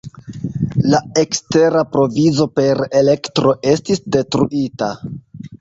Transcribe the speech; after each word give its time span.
La 0.93 1.01
ekstera 1.23 1.83
provizo 1.97 2.47
per 2.61 2.83
elektro 3.03 3.55
estis 3.75 4.03
detruita. 4.17 4.91